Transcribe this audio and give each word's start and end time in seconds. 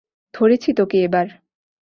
ধরেছি 0.33 0.69
তোকে 0.73 0.97
এবার। 1.03 1.27